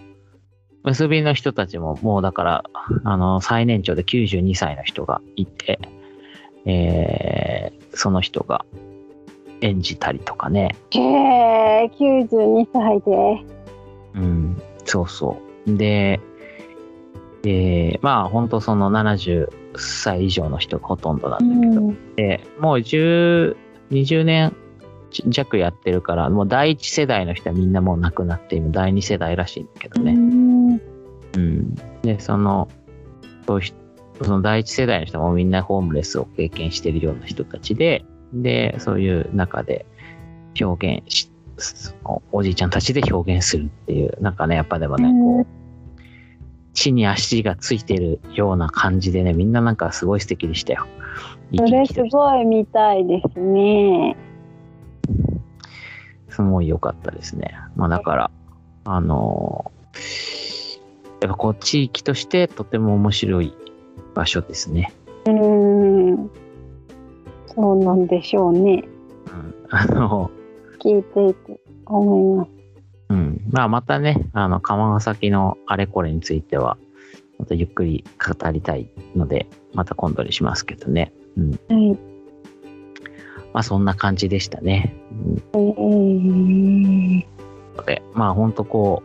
[0.89, 2.63] 結びの人たちももうだから、
[3.03, 5.79] あの、最年長で92歳の人がいて、
[6.65, 8.65] えー、その人が
[9.61, 10.75] 演じたりとかね。
[10.89, 13.45] へえ、92歳で。
[14.15, 15.77] うん、そうそう。
[15.77, 16.19] で、
[17.43, 22.15] で、まあ本当その70歳以上の人がほとんどなんだけど、ん。
[22.15, 23.55] でもう10、
[23.91, 24.55] 20年
[25.27, 30.13] 弱やってるから、もう第一世代の人はみんなもう亡くなって、今第二世代らしいんだけどね。
[30.13, 30.99] うん
[31.35, 31.75] うん。
[32.01, 32.67] で、その、
[33.45, 33.59] そ
[34.21, 39.85] その第一世代の人もみんなホームレスを経験しているような人たちで、で、そういう中で
[40.59, 45.47] 表現し、そのおじいちゃんたちで表現するっていう、なんかね、やっぱでもね、こう、
[46.73, 50.85] 地に足がついてるような感じでね、みんななんかすごい素敵でしたよ。
[51.55, 54.15] それすごい見たいですね。
[56.39, 57.53] すごい良かったですね。
[57.75, 58.31] まあだから、
[58.85, 59.71] あの
[61.21, 63.53] やっぱこう地域としてとても面白い
[64.15, 64.93] 場所ですね。
[65.25, 66.31] うん。
[67.53, 68.85] そうなんでしょうね。
[69.27, 70.31] うん、あの、
[70.79, 72.49] 聞いていて思います。
[73.09, 73.41] うん。
[73.51, 76.77] まあまたね、あの、釜崎のあれこれについては、
[77.37, 81.11] またゆっくり語りたいので、また今度にしますけどね。
[81.35, 81.51] うん。
[81.51, 82.08] はい。
[83.53, 84.95] まあそんな感じでしたね。
[85.53, 87.19] うん
[87.85, 89.03] で、まあ本当こ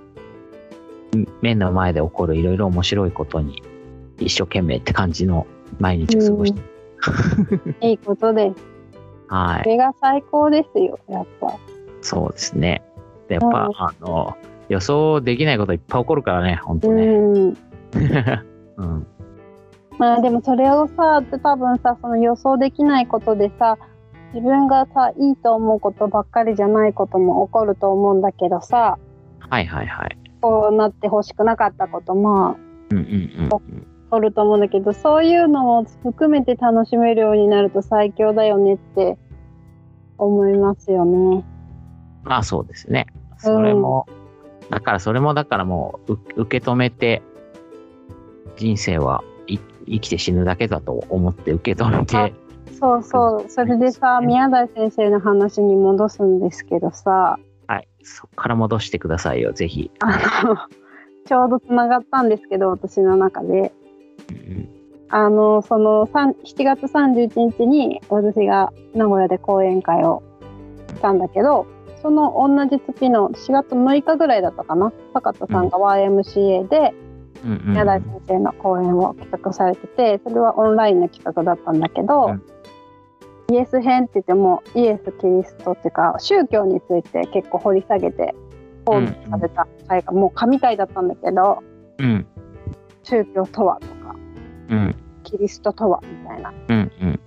[1.12, 3.62] う、ん目の前で起こるいろいろ面白いことに
[4.18, 5.46] 一生懸命って感じの
[5.78, 6.60] 毎日を過ごして、
[7.88, 8.74] いいことです。
[9.28, 9.62] はい。
[9.62, 11.54] それが最高ですよ、やっぱ。
[12.02, 12.82] そうですね。
[13.28, 14.36] でやっぱ、うんあの、
[14.68, 17.06] 予想できないこといっぱい起こるからね、本当うね。
[17.06, 17.56] ん。
[18.76, 19.06] うん。
[19.98, 23.78] まあでもそれをさ、多分さ、その予想できないことでさ、
[24.34, 28.98] 自分がさ、いいと思うことばっかりじゃないことも起こると思うんだけどさ、
[29.38, 30.18] はいはいはい。
[30.40, 32.56] こうなってほしくなかったことも
[32.90, 33.48] うんうんうんうん。
[33.48, 39.16] 起こると思うんだけど、そういうのも含めて楽しめるようになると最強だよねって
[40.18, 41.44] 思いますよね。
[42.24, 43.06] まあそうですね。
[43.38, 44.08] それも、
[44.68, 47.22] だからそれもだからもうう受け止めて、
[48.56, 52.34] 人生はい生きて死ぬだけだと思って受け止めあて、
[52.78, 53.50] そうそう。
[53.50, 57.88] それでさ、宮台先生の話に戻すんですけどさ、はい。
[58.02, 59.90] そこから戻してくださいよ、ぜひ。
[60.00, 60.56] あの、
[61.26, 63.72] ちょうどつながったんですけど、私の中で。
[64.30, 64.68] うん
[65.10, 70.24] あの、その、さん7月31日に私が名古屋で講演会を
[70.88, 71.66] したんだけど、
[72.02, 76.94] その同じ月の4月6日ぐらいだったかな、坂田さんが YMCA で
[77.44, 82.42] うん宮台先生の講演を企画されてて、それはオンラインの企画だったんだけど、うん
[83.50, 88.34] イエス編って言ってもイエス・キリストっていうか宗教について結構掘り下げて
[88.84, 91.62] 講義された会がもう神回だったんだけど
[91.98, 92.26] うん。
[93.02, 94.14] 宗教とはとか
[94.70, 94.96] うん。
[95.24, 96.52] キリストとはみたいな。
[96.68, 97.20] うんうん。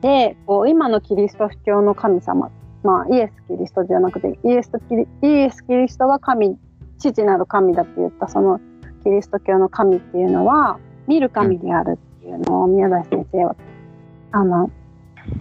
[0.00, 2.50] でこう今のキリスト教の神様
[2.82, 6.58] まあイエス・キリストじゃなくてイエスとキリイエス・キリストが神
[6.98, 8.60] 父なる神だって言ったその
[9.02, 13.56] キリスト教の神っていうのは見る神であるっていうのを宮台先生は
[14.32, 14.70] あの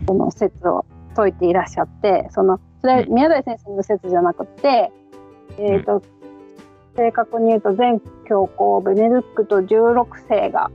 [0.07, 4.91] その説を説いていらっしゃってそのそれは宮台先生の説じゃなくて、
[5.57, 6.03] えーと
[6.95, 10.69] 正確に言うと全教皇ベネディクト16世が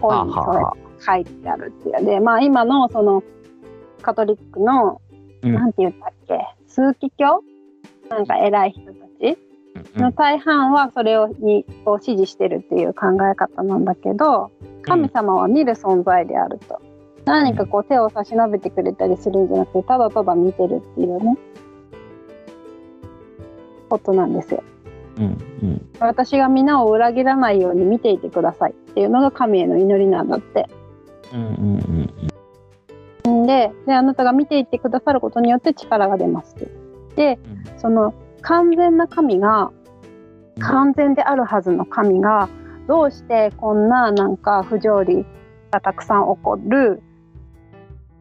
[0.00, 0.58] 本にそれ
[1.00, 2.04] 書いてあるっていう。
[2.04, 3.22] でまあ今のその
[4.02, 5.00] カトリックの、
[5.42, 5.54] うん。
[5.54, 7.42] なんて言ったっけ枢機卿
[8.08, 9.38] なんか偉い人たち
[9.96, 10.02] うん。
[10.02, 14.50] の大半はそれをにを支持してるっていう考え方なんだけど
[14.82, 16.80] 神様は見る存在であると。
[17.26, 21.36] 何かこう手を差し伸べてくれたりするんじゃなくてただただ見てるっていうね
[23.88, 24.62] ことなんですよ。
[25.18, 25.88] うんうん。
[26.00, 30.68] 私が皆を裏切らないように見ていてくださいっていうのが神への祈りなんだって。
[31.32, 31.46] うん
[33.26, 36.68] うんでであなたが見ていってくださることによって力が出ますって。
[37.16, 37.38] で
[37.76, 39.72] その完全な神が
[40.60, 42.48] 完全であるはずの神が
[42.86, 45.26] どうしてこんななんか不条理
[45.72, 47.02] がたくさん起こる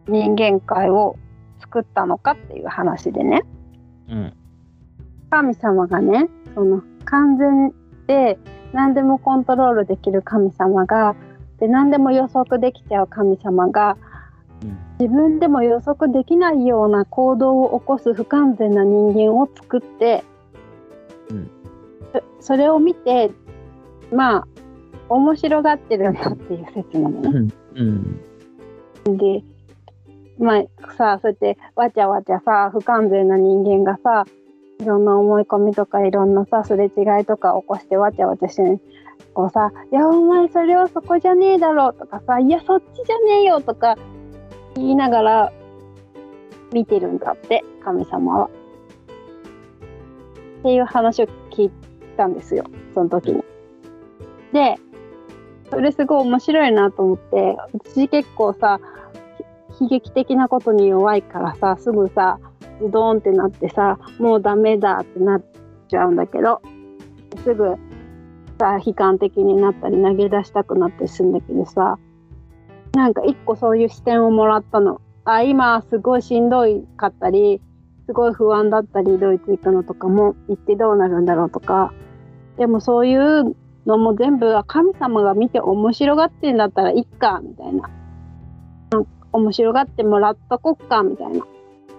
[0.07, 1.17] 人間界を
[1.59, 3.41] 作ったのかっていう話でね
[4.09, 4.33] うん。
[5.29, 7.73] 神様がねその完全
[8.07, 8.37] で
[8.73, 11.15] 何でもコントロールできる神様が
[11.59, 13.97] で何でも予測できちゃう神様が
[14.61, 14.77] うん。
[14.99, 20.23] 自分でも予測できないような行動を起こす不完全な人間を作って、
[21.29, 21.51] うん
[22.13, 23.31] そそれを見て
[24.13, 24.47] まあ
[25.09, 27.53] 面白がってるんだっていう説なのね。
[27.75, 28.21] うん。
[29.17, 29.43] で
[30.39, 34.25] まあさあそうやってわちゃわちゃさ不完全な人間がさ
[34.79, 38.79] いろんな思い込みとかいろんなさすれ違いとか起こしてわちゃわちゃして、
[39.33, 43.95] こうさ「いやお前それはそこじゃねえだろ」とかさ「いやそっちじゃねえよ」とか
[44.75, 45.53] 言いながら
[46.73, 48.49] 見てるんだって神様は。
[50.59, 51.71] っていう話を聞い
[52.17, 53.43] たんですよその時に。
[54.51, 54.75] で
[55.69, 58.79] それすごい面白いなと思って私結構さ
[59.79, 62.39] 悲劇的なことに弱いからさすぐさ
[62.81, 65.43] ズドンってなってさもうダメだってなっ
[65.88, 66.61] ちゃうんだけど
[67.43, 67.75] すぐ
[68.59, 71.97] さ悲観的になったり投げ出したくなったりするんだけどさ
[72.93, 75.01] なんか一個そういう視点をもらったの。
[75.25, 77.59] あ今すごいしんどいかったり
[78.05, 81.91] すごい不安だったりドイツ行くのとかも行ってどうなるんだろうとか
[82.57, 83.55] でもそういう
[83.88, 87.89] のも全部神様が見て面白がってんだったらいっかみたいな
[89.35, 91.45] 面白がってもらっとこっかみたいな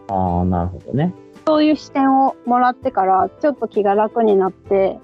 [0.09, 1.15] ああ、なるほどね。
[1.47, 4.99] そういう視点をもらってからちょっと気が楽になって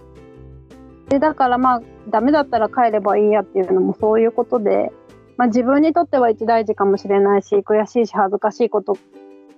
[1.09, 4.91] でだからまあダメだったら帰ればいいやっていうのもそういうことで、
[5.37, 8.97] まあ、自分にとっては一大事かもしれないし悔しいし恥ずかしいこと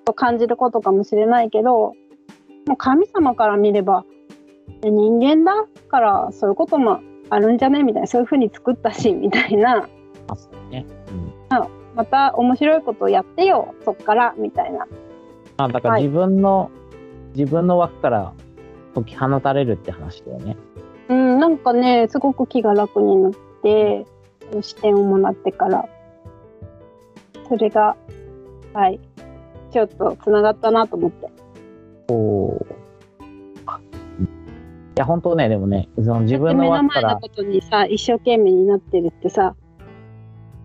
[0.04, 1.94] と感じることかもしれないけども
[2.74, 4.04] う神様から見れば
[4.82, 7.82] え人間だからそういうこともあるんじゃね？
[7.82, 9.88] みたいなそういうふうに作ったしみたいな
[10.70, 10.84] ね。
[11.50, 11.83] うん。
[11.94, 14.86] また面白いことをやってよそっからみたいな
[15.56, 16.70] あ、だからはい自分の、
[17.34, 18.32] 自分の枠から
[18.94, 20.56] 解き放たれるって話だよね。
[21.08, 24.06] うん、なんかね、すごく気が楽になって、
[24.62, 25.88] 視点をもらってから、
[27.48, 27.96] それが、
[28.72, 29.00] はい、
[29.72, 31.28] ちょっとつながったなと思って。
[32.08, 32.66] おお。
[34.96, 39.56] いや、本当ね、でもね、その自分の目の枠から前の、ことにさ、一生懸命になってるってさ、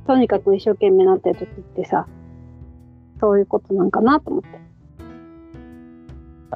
[0.10, 2.08] とにかく一生懸命になってる時ってさ、
[3.20, 4.50] そういうことなんかなと思って。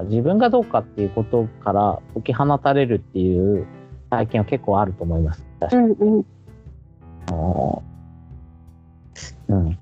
[0.06, 3.68] 自分がどうかっていうことから解き放たれるっていう
[4.10, 5.46] 体験は結構あると思います。
[5.60, 6.26] 確かにうんうん。
[9.50, 9.78] うん。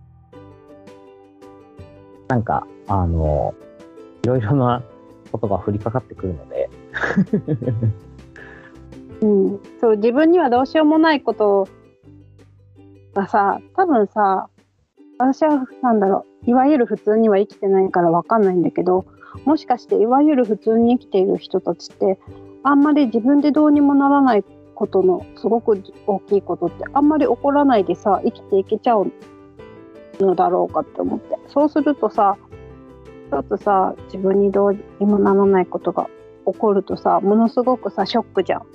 [2.28, 3.54] なんか、あの、
[4.26, 4.84] いろいろな
[5.32, 6.70] ことが降りかかってくるので、
[9.22, 11.70] うん、そう自分にはどうしようもないこと
[13.14, 14.50] がさ多分さ
[15.18, 19.06] 私はなんだろういわゆる普通には生きてないからわかんないんだけど
[19.46, 22.20] もしかしていわゆる普通に生きている人たちって
[22.64, 24.44] あんまり自分でどうにもならない
[24.76, 29.12] ことのすごく大きいことってあんまり起こらないでさ生きていけちゃう
[30.20, 32.38] のだろうかって思ってそうするとさ
[33.30, 36.10] ちょっとさ自分にどうにもならないことが
[36.46, 38.66] 起こるとさものすごくさショックじゃん。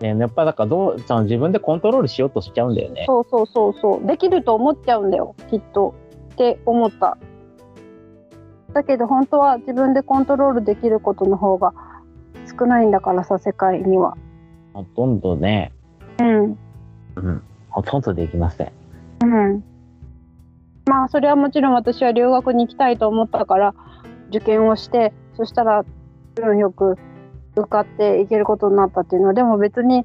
[0.00, 3.04] ね、やっぱだからどう自分でコントロールしようとしちゃうんだよね。
[3.06, 4.06] そうそうそうそう。
[4.06, 5.94] できると思っちゃうんだよきっと。
[6.32, 7.18] って思った。
[8.72, 11.72] だけど本当は自分でコントロールできることの方が
[12.58, 14.16] 少ないんだからさ世界には。
[14.72, 15.72] ほとんどね、
[16.20, 16.58] うん。
[17.16, 18.72] うん、ほとんどできません。
[19.24, 19.64] うん。
[20.86, 23.74] まあそれはもちろん私は留学に行きたいと思ったから
[24.28, 25.84] 受験をしてそしたら
[26.40, 26.96] 運よく
[27.56, 30.04] 受かっていけることになったっていうのはでも別に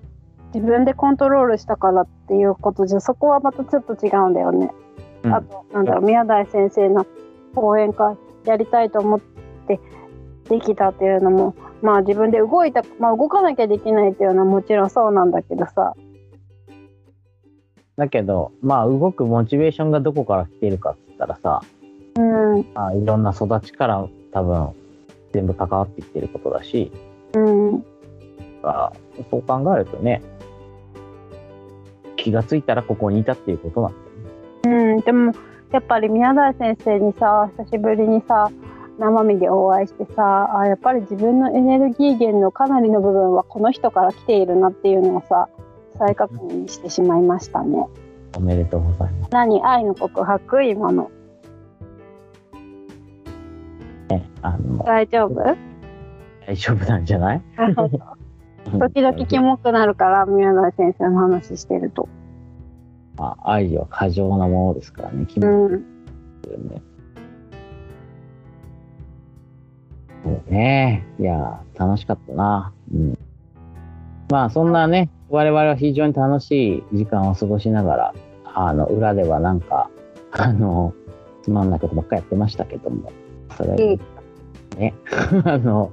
[0.53, 4.71] 自分でコントロールしたからっていうことじゃそこはまたちょっと違うんだよね。
[5.23, 5.34] うん。
[5.34, 7.06] あとなんだろう宮台先生の
[7.56, 9.19] 講演会やりたいと思っ
[9.67, 9.79] て
[10.49, 15.93] できたっていうのもまあ自分で動いた、まあ、動かなきゃできないっていうのはもちろんそうなんだけどさ。
[17.97, 21.61] だけど、まあ動くモチベーションがどこから来てるかって言ったらさ、
[22.15, 22.65] うん。
[22.74, 24.70] まあ、いろんな育ちから多分
[25.32, 26.91] 全部関わってきてることだし、
[27.34, 27.86] うん
[28.63, 28.91] あ
[29.29, 30.21] そう考えるとね、
[32.15, 34.93] 気がついたらここにいたっていうことなんだよね。
[34.95, 35.34] うん、でも
[35.71, 38.51] やっぱり宮台先生にさ久しぶりにさ
[38.99, 45.49] 生身でお会いしてさあやっぱり自分のエネルギー源のかなりの部分はこの人から来ているなっていうのをさ
[45.97, 47.88] 再確認してしまいましたね。
[48.36, 49.31] おめでとうございます。
[49.31, 50.63] 何愛の告白？
[50.63, 51.11] 今の
[54.09, 55.72] ね、あの大丈夫？
[56.48, 57.41] 大丈夫なんじゃない？
[58.80, 62.08] 時々キモくなるから、宮台先生の話してると。
[63.18, 66.70] まあ、愛は過剰なものですからね、気う持ちん。
[66.70, 66.82] ね。
[70.24, 71.06] そうね。
[71.20, 72.72] いや、楽しかったな。
[72.94, 73.18] うん。
[74.32, 78.14] まあ、そんなね、我々は非常に楽しい時間を過ごしながら、
[78.56, 79.89] あの、裏ではなんか、
[80.32, 80.94] あの、
[81.44, 83.12] つまんないことばっかりやってましたけども、
[83.58, 84.00] それ
[84.78, 84.94] ね、
[85.46, 85.91] あの、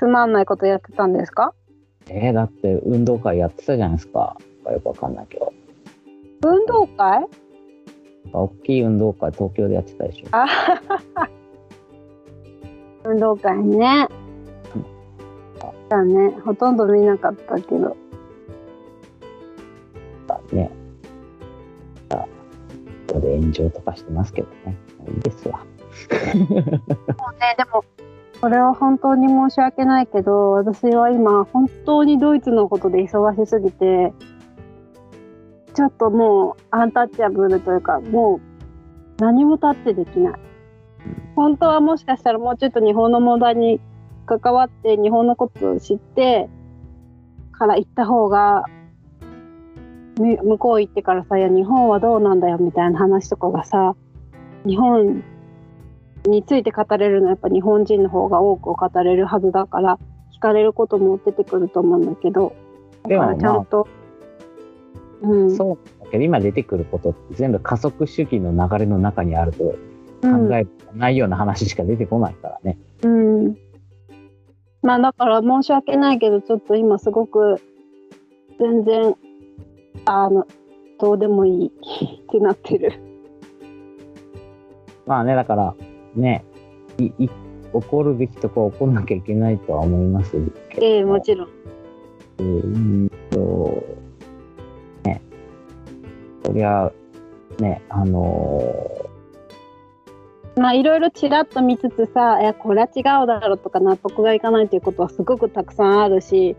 [0.00, 1.52] つまんないことやってたんですか？
[2.08, 4.36] えーだって運動会やってたじゃないですか。
[4.68, 5.52] よくわかんないけど。
[6.42, 7.24] 運動会？
[8.32, 10.26] 大きい運動会東京でやってたでしょ。
[10.32, 10.46] あ
[13.04, 14.08] 運動会ね。
[15.90, 16.30] だね。
[16.44, 17.96] ほとんど見なかったけど。
[20.52, 20.70] ね。
[22.10, 22.26] あ
[23.08, 24.76] ここで炎上とかしてますけどね。
[25.08, 25.60] いいですわ。
[26.40, 26.70] ね、
[27.58, 27.84] でも、
[28.40, 34.14] これは本当に申し訳ないけど、私は今、本当にドイツのことで忙しすぎて、
[35.74, 38.40] ちょっともうアンタッチャブルというか、も
[39.18, 40.40] う何もタッチできない。
[41.36, 43.78] 本当はもしかしたらもうちょっと日本の問題に
[44.24, 46.48] 関わって、日本のことを知って
[47.52, 48.64] から行った方が、
[50.16, 53.94] 向こう行ってからさ、いや、日本はどうなんだよみたいな話とかがさ、
[54.66, 55.22] 日本
[56.24, 59.98] について語れるのはやっぱ日本人の方が多く語れるはずだから
[60.34, 62.54] 聞かれることも出てくると思うんだけど
[63.08, 63.88] だからちゃんと、
[65.22, 69.64] うんそうだけど今出てくることって全部加速主義の流れの中にあると
[70.22, 72.78] 考えないような話しか出てこないからね。
[73.02, 73.56] うん、うん
[74.82, 77.60] まあだから申し訳ないけどちょっと今すごく
[78.58, 79.14] 全然
[80.06, 80.46] あの
[80.98, 81.70] どうでもいいっ
[82.30, 82.92] てなってる。
[85.06, 85.74] まあね、だから
[86.14, 86.44] ね、
[86.98, 87.32] いい起
[87.88, 90.86] こるべきとこは起こんなきゃいけないとは思いますけど。
[90.86, 91.48] ええもちろん。
[92.38, 93.82] うんと、
[95.04, 95.20] ね、
[96.44, 96.90] そりゃ、
[97.58, 99.10] ね、あの
[100.56, 106.56] まあいろいろちらっと見つつさ「いやこれは違うだろ」とか納得がいかないということはすごくたくさんあるし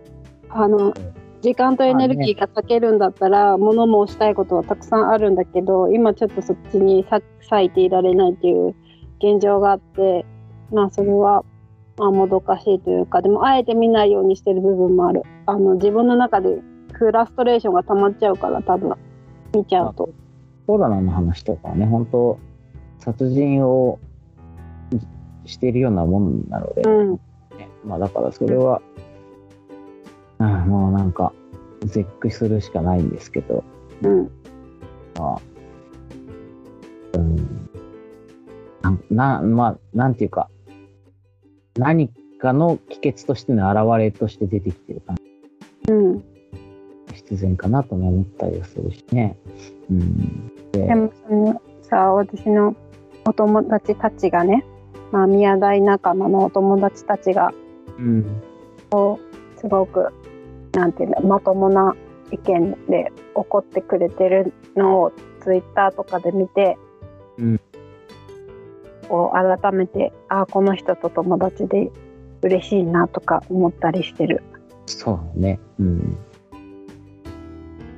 [0.49, 0.93] あの
[1.41, 8.75] 時間とエネルギーが割けるんだったら物申したいことはたくさんあるんだけど今ちょっとそっちにさ割いていられないっていう
[9.21, 10.25] 現状があって
[10.71, 11.43] まあそれは
[11.97, 15.23] まあもどかしいというかでもあえて見ないようにしてる部分もある。
[15.45, 16.61] あの自分の中で
[16.93, 18.95] フラストレーションが溜まっちゃうから多分。
[19.53, 20.09] 見ちゃうと。
[20.67, 22.39] コロナの話とかはね、本当
[22.99, 23.99] 殺人を
[25.45, 27.13] しているようなもんなので、うん。
[27.13, 27.19] ね
[27.83, 28.81] まあだからそれは、
[30.39, 31.33] うん、もうなんか、
[31.81, 33.63] 絶句するしかないんですけど、
[34.03, 34.31] うん。
[35.17, 35.41] まあ、
[37.17, 37.69] うん、
[38.81, 40.49] な、なまあ、なんていうか、
[41.77, 42.09] 何
[42.39, 46.23] かの帰結としての現れとして出てきてる感じ、うん
[47.13, 49.37] 必然かなとも思ったりはするしね。
[49.89, 50.51] うん。
[50.71, 52.75] でもそのさ私の
[53.25, 54.65] お友達たちがね、
[55.11, 57.51] まあ、宮台仲間のお友達たちが
[57.97, 58.41] うん。
[59.57, 60.11] すごく
[60.73, 61.95] なんていうのまともな
[62.31, 65.11] 意見で怒ってくれてるのを
[65.43, 66.77] ツイッターとかで見て、
[67.37, 67.61] うん
[69.11, 71.91] こう改めてあこの人と友達で
[72.41, 74.41] 嬉しいなとか思ったりしてる。
[74.85, 75.59] そうね。
[75.77, 76.17] うん。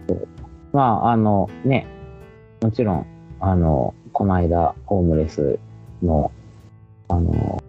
[0.09, 0.27] う
[0.71, 1.85] まあ、あの、ね、
[2.63, 3.05] もちろん、
[3.39, 5.59] あの、この間、ホームレス
[6.01, 6.31] の、
[7.07, 7.61] あの、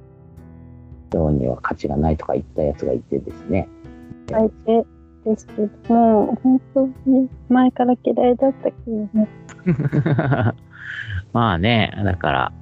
[1.11, 3.68] 人には価値がないとか言ったやつがいてですね。
[4.30, 4.86] 相手
[5.26, 9.28] ですけども本当に前から嫌いだったけどね。
[11.34, 12.53] まあね、だから、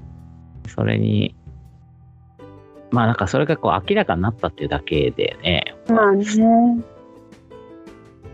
[0.69, 1.35] それに、
[2.91, 6.25] まあなんかそれがこう明らかになったっていうだけでね、まあね。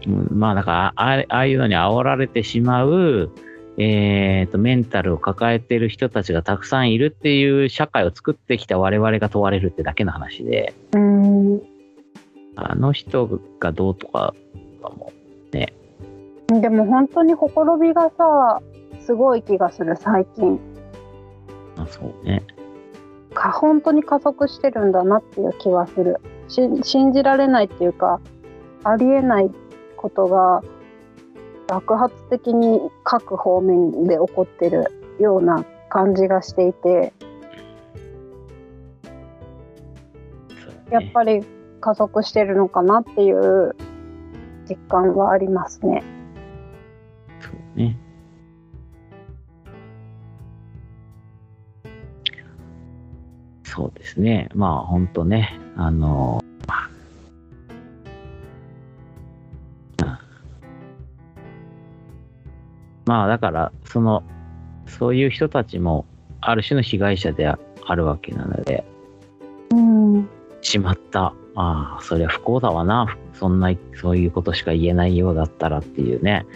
[0.07, 3.31] うんまあだからああああいうのに煽られてしまう、
[3.77, 11.61] えー、とメンタルを抱えてる人たちがたくさんいるっていう社会を作ってきた我々が問われるってだけの話で、うん。
[12.57, 13.27] あの人
[13.61, 14.35] がどうとか
[14.83, 15.13] はも
[16.49, 18.63] でも本当にほころびがさ
[19.01, 20.59] すごい気がする最近
[21.79, 22.45] あ、そうね。
[23.35, 28.21] か本当に加速してるんだなっていう気はするし信じられないっていうか
[28.85, 29.51] ありえない
[29.97, 30.63] ことが
[31.67, 34.87] 爆発的に各方面で起こってる
[35.21, 37.13] ような感じがしていて
[40.91, 41.45] やっぱり
[41.81, 43.77] 加速してるのかなっていう
[44.69, 46.03] 実感はありますね。
[47.41, 47.99] そうね。
[53.79, 54.49] そうですね。
[54.57, 56.43] まあ、本当ね、あの、
[63.07, 64.25] まあ、だから、その、
[64.89, 66.07] そういう人たちも、
[66.41, 67.57] ある種の被害者であ
[67.95, 68.85] るわけなので、
[69.71, 70.29] うん。
[70.61, 71.33] しまった。
[71.55, 73.17] ああ、そりゃ不幸だわな。
[73.33, 76.47] そんな、そういうことしか言えないようだったらっていうね。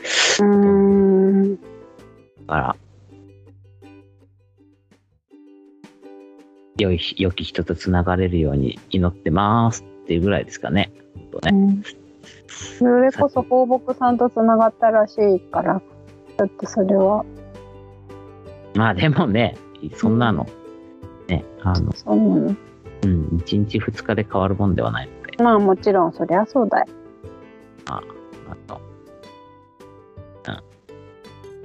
[0.41, 1.55] うん。
[1.55, 1.61] だ
[2.49, 2.77] から、
[6.79, 10.93] 良い、良き人と繋がれるように祈ってますっていうぐらいですかね。
[11.33, 11.83] 本当ね。
[12.79, 15.81] それこそ放牧さんとつながったらしいから、
[16.39, 17.25] ちょっとそれは、
[18.75, 19.57] まあでもね、
[19.95, 20.47] そんなの、
[21.29, 22.57] ね、あの、そうなの。
[23.05, 26.87] うん、1日2日で変わるもんではないので、まあもちろん、そりゃそうだよ。
[27.87, 28.01] あ
[28.68, 28.81] の、
[30.47, 30.53] うん。
[30.53, 30.62] あ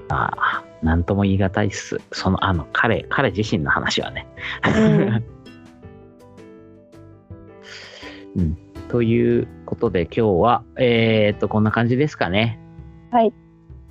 [0.09, 1.99] あ、なんとも言い難いっす。
[2.11, 4.27] その、あの、彼、彼自身の話はね。
[8.35, 8.57] うん。
[8.89, 12.59] ということで今日は、えー、っと、こんな感じですかね。
[13.11, 13.33] はい。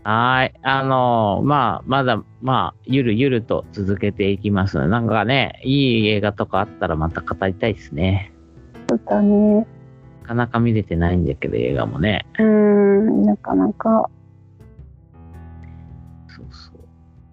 [0.05, 0.55] はーい。
[0.63, 8.33] あのーまあ、まだ、まあ、ゆるゆると続けていきますなんかね、いい映画とかあったらまた語りたいですね。
[8.89, 9.67] そうだね。
[10.23, 12.25] なかなか見れてないんだけど、映画もね。
[12.39, 14.09] うん、なかなか。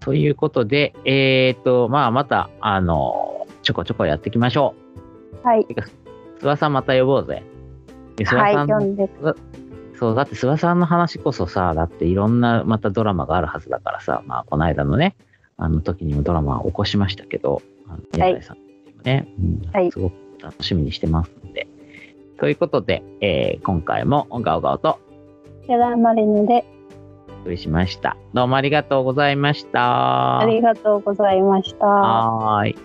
[0.04, 3.34] ということで、えー、っと、まあ、また、あのー
[3.64, 4.76] ちょこちょこやっていきましょ
[5.41, 5.62] はい。
[5.62, 5.66] う。
[5.66, 5.88] てか、
[6.41, 7.43] 諏訪さんまた呼ぼうぜ。
[8.18, 9.10] で諏はい、訪さんの読んで。
[9.97, 15.16] そう、だって諏訪さんの話こそさ、だっていろんなまたドラマがあるはずだからさ、まあ、この間のね、
[15.58, 18.58] あの時にもドラマを起こしましたけど、あの宮台さん
[19.04, 21.68] ね、うんはいすごく楽しみにしてますので。
[22.38, 24.99] ということで、えー今回もガオガオと
[25.66, 26.72] セラマリノで、お
[27.44, 28.16] 送りしました。
[28.34, 30.39] どうもありがとうございました。
[30.39, 31.86] ありがとうございました。
[31.86, 32.76] はい。